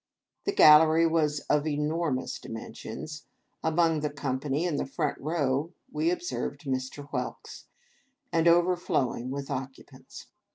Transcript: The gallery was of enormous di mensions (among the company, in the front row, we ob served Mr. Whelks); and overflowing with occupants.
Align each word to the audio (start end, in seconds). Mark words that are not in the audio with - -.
The 0.45 0.51
gallery 0.51 1.05
was 1.05 1.41
of 1.41 1.67
enormous 1.67 2.39
di 2.39 2.49
mensions 2.49 3.25
(among 3.63 3.99
the 3.99 4.09
company, 4.09 4.65
in 4.65 4.77
the 4.77 4.85
front 4.87 5.19
row, 5.19 5.73
we 5.91 6.11
ob 6.11 6.23
served 6.23 6.61
Mr. 6.61 7.07
Whelks); 7.11 7.65
and 8.33 8.47
overflowing 8.47 9.29
with 9.29 9.51
occupants. 9.51 10.25